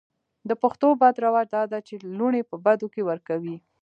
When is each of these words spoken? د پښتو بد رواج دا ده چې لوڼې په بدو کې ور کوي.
د 0.49 0.51
پښتو 0.61 0.87
بد 1.01 1.15
رواج 1.25 1.47
دا 1.55 1.63
ده 1.71 1.79
چې 1.87 1.95
لوڼې 2.17 2.41
په 2.49 2.55
بدو 2.65 2.87
کې 2.93 3.01
ور 3.07 3.19
کوي. 3.29 3.55